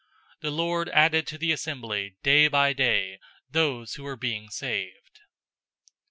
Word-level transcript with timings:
The 0.39 0.49
Lord 0.49 0.89
added 0.89 1.27
to 1.27 1.37
the 1.37 1.51
assembly 1.51 2.15
day 2.23 2.47
by 2.47 2.73
day 2.73 3.19
those 3.51 3.93
who 3.93 4.03
were 4.03 4.15
being 4.17 4.49
saved. 4.49 5.19